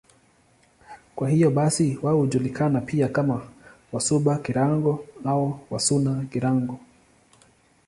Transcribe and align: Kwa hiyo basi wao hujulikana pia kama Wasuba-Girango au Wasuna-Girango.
Kwa 1.15 1.29
hiyo 1.29 1.51
basi 1.51 1.99
wao 2.01 2.17
hujulikana 2.17 2.81
pia 2.81 3.07
kama 3.07 3.49
Wasuba-Girango 3.93 5.05
au 5.25 5.59
Wasuna-Girango. 5.71 6.79